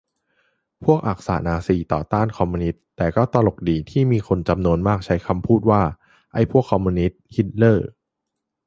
[0.83, 5.81] พวกอักษะ-นาซี ต่อต้าน คอมมิวนิสต์ แต่ก็ตลกดี ที่มีคนจำนวนมากใช้คำพูดว่า
[6.33, 7.87] "ไอ้พวกคอมมิวนิสต์-ฮิตเลอร์"